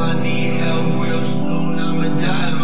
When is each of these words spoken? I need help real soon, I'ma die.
I 0.00 0.22
need 0.22 0.54
help 0.60 1.02
real 1.02 1.22
soon, 1.22 1.78
I'ma 1.78 2.16
die. 2.18 2.57